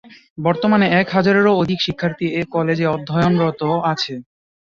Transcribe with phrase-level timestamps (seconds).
[0.37, 3.61] বর্তমানে এক হাজারেরও অধিক শিক্ষার্থী এ কলেজে অধ্যয়নরত
[3.91, 4.13] আছে।